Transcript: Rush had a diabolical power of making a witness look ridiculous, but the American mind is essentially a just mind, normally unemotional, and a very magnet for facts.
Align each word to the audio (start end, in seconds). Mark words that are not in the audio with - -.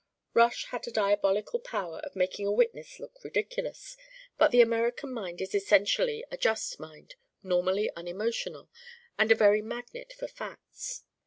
Rush 0.33 0.65
had 0.69 0.87
a 0.87 0.91
diabolical 0.91 1.59
power 1.59 1.99
of 1.99 2.15
making 2.15 2.47
a 2.47 2.51
witness 2.51 2.99
look 2.99 3.23
ridiculous, 3.23 3.97
but 4.35 4.49
the 4.49 4.59
American 4.59 5.13
mind 5.13 5.41
is 5.41 5.53
essentially 5.53 6.25
a 6.31 6.37
just 6.37 6.79
mind, 6.79 7.13
normally 7.43 7.91
unemotional, 7.95 8.71
and 9.19 9.31
a 9.31 9.35
very 9.35 9.61
magnet 9.61 10.11
for 10.17 10.27
facts. 10.27 11.03